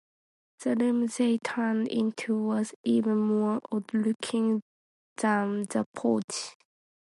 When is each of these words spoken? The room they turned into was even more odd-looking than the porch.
The 0.63 0.75
room 0.75 1.05
they 1.05 1.37
turned 1.37 1.87
into 1.89 2.35
was 2.35 2.73
even 2.83 3.19
more 3.19 3.61
odd-looking 3.71 4.63
than 5.17 5.61
the 5.69 5.85
porch. 5.93 6.55